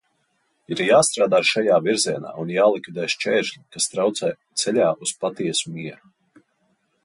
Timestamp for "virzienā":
1.89-2.31